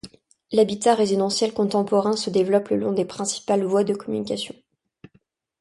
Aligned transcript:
L'habitat 0.51 0.95
résidentiel 0.95 1.53
contemporain 1.53 2.15
se 2.17 2.31
développe 2.31 2.69
le 2.69 2.77
long 2.77 2.91
des 2.91 3.05
principales 3.05 3.63
voies 3.63 3.83
de 3.83 3.93
communication. 3.93 4.55